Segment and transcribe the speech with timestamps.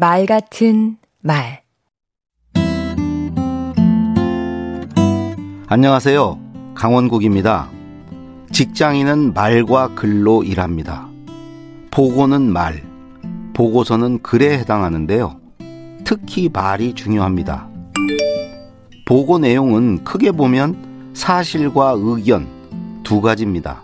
[0.00, 1.62] 말 같은 말
[5.66, 6.38] 안녕하세요.
[6.76, 7.68] 강원국입니다.
[8.52, 11.08] 직장인은 말과 글로 일합니다.
[11.90, 12.80] 보고는 말,
[13.54, 15.40] 보고서는 글에 해당하는데요.
[16.04, 17.68] 특히 말이 중요합니다.
[19.04, 22.46] 보고 내용은 크게 보면 사실과 의견
[23.02, 23.82] 두 가지입니다.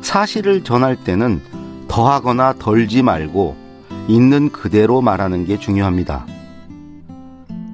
[0.00, 1.42] 사실을 전할 때는
[1.86, 3.67] 더하거나 덜지 말고
[4.08, 6.26] 있는 그대로 말하는 게 중요합니다.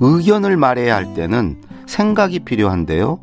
[0.00, 3.20] 의견을 말해야 할 때는 생각이 필요한데요.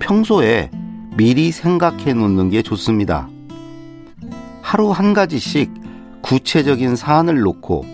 [0.00, 0.70] 평소에
[1.16, 3.28] 미리 생각해 놓는 게 좋습니다.
[4.60, 5.72] 하루 한 가지씩
[6.20, 7.86] 구체적인 사안을 놓고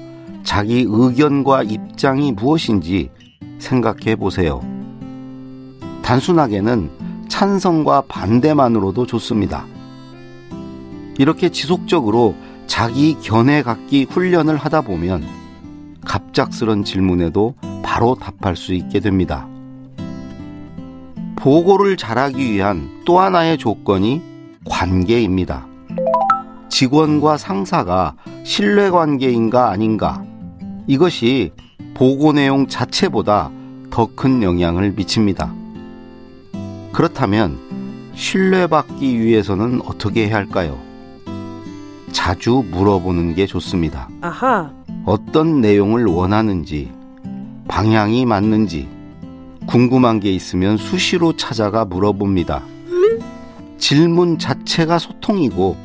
[0.42, 3.10] 자기 의견과 입장이 무엇인지
[3.58, 4.60] 생각해 보세요.
[6.02, 6.90] 단순하게는
[7.28, 9.66] 찬성과 반대만으로도 좋습니다.
[11.18, 12.34] 이렇게 지속적으로
[12.66, 15.24] 자기 견해 갖기 훈련을 하다 보면
[16.04, 19.46] 갑작스런 질문에도 바로 답할 수 있게 됩니다.
[21.36, 24.22] 보고를 잘하기 위한 또 하나의 조건이
[24.64, 25.66] 관계입니다.
[26.68, 30.24] 직원과 상사가 신뢰 관계인가 아닌가
[30.86, 31.52] 이것이
[31.94, 33.50] 보고 내용 자체보다
[33.90, 35.54] 더 큰 영향을 미칩니다.
[36.92, 37.58] 그렇다면
[38.14, 40.80] 신뢰받기 위해서는 어떻게 해야 할까요?
[42.14, 44.08] 자주 물어보는 게 좋습니다.
[44.22, 44.70] 아하.
[45.04, 46.90] 어떤 내용을 원하는지,
[47.68, 48.88] 방향이 맞는지,
[49.66, 52.62] 궁금한 게 있으면 수시로 찾아가 물어봅니다.
[53.76, 55.76] 질문 자체가 소통이고,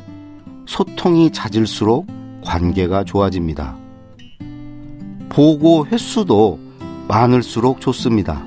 [0.66, 2.06] 소통이 잦을수록
[2.42, 3.76] 관계가 좋아집니다.
[5.28, 6.58] 보고 횟수도
[7.08, 8.42] 많을수록 좋습니다.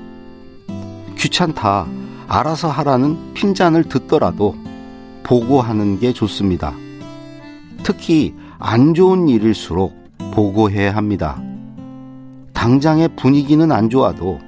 [1.18, 1.86] 귀찮다,
[2.26, 4.56] 알아서 하라는 핀잔을 듣더라도
[5.22, 6.74] 보고하는 게 좋습니다.
[7.84, 9.94] 특히 안 좋은 일일수록
[10.32, 11.40] 보고해야 합니다.
[12.54, 14.38] 당장의 분위기는 안 좋아도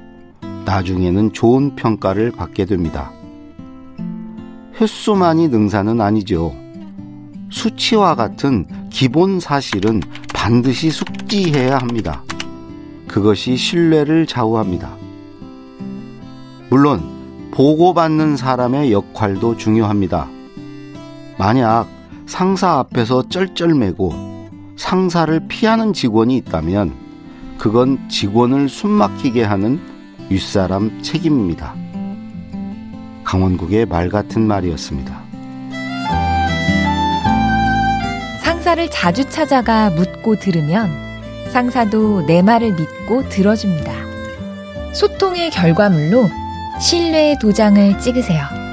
[0.64, 3.12] 나중에는 좋은 평가를 받게 됩니다.
[4.80, 6.54] 횟수만이 능사는 아니죠.
[7.50, 10.00] 수치와 같은 기본 사실은
[10.34, 12.22] 반드시 숙지해야 합니다.
[13.06, 14.96] 그것이 신뢰를 좌우합니다.
[16.70, 20.26] 물론, 보고받는 사람의 역할도 중요합니다.
[21.38, 21.95] 만약
[22.26, 24.12] 상사 앞에서 쩔쩔매고
[24.76, 26.92] 상사를 피하는 직원이 있다면
[27.56, 29.80] 그건 직원을 숨막히게 하는
[30.28, 31.74] 윗사람 책임입니다.
[33.24, 35.22] 강원국의 말 같은 말이었습니다.
[38.42, 40.90] 상사를 자주 찾아가 묻고 들으면
[41.52, 43.92] 상사도 내 말을 믿고 들어줍니다.
[44.92, 46.28] 소통의 결과물로
[46.80, 48.65] 신뢰의 도장을 찍으세요.